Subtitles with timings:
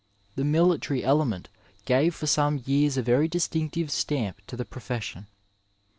[0.33, 1.47] The military element
[1.85, 5.27] gave for some years a very distinctive stamp to the profession.